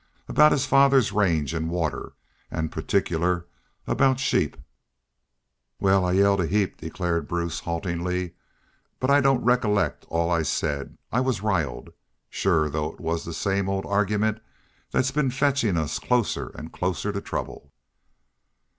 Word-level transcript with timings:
Aboot 0.27 0.51
his 0.51 0.65
father's 0.65 1.11
range 1.11 1.53
an' 1.53 1.69
water? 1.69 2.13
An' 2.49 2.69
partickler 2.69 3.45
aboot, 3.85 4.19
sheep?" 4.19 4.57
"Wal 5.79 6.03
I 6.03 6.09
I 6.09 6.11
yelled 6.13 6.41
a 6.41 6.47
heap," 6.47 6.77
declared 6.81 7.27
Bruce, 7.27 7.59
haltingly, 7.59 8.33
"but 8.99 9.11
I 9.11 9.21
don't 9.21 9.43
recollect 9.45 10.07
all 10.09 10.31
I 10.31 10.41
said 10.41 10.97
I 11.11 11.19
was 11.21 11.43
riled.... 11.43 11.93
Shore, 12.31 12.67
though 12.67 12.91
it 12.91 12.99
was 12.99 13.25
the 13.25 13.31
same 13.35 13.69
old 13.69 13.85
argyment 13.85 14.41
thet's 14.89 15.11
been 15.11 15.29
fetchin' 15.29 15.77
us 15.77 15.99
closer 15.99 16.51
an' 16.57 16.69
closer 16.69 17.11
to 17.11 17.21
trouble." 17.21 17.71